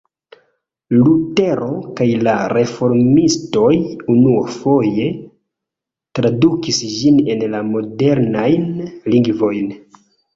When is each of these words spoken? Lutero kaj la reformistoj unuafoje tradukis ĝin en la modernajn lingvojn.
Lutero 0.99 1.65
kaj 1.99 2.05
la 2.27 2.31
reformistoj 2.53 3.69
unuafoje 4.13 5.05
tradukis 6.21 6.81
ĝin 6.95 7.21
en 7.35 7.45
la 7.57 7.61
modernajn 7.75 8.65
lingvojn. 9.17 9.69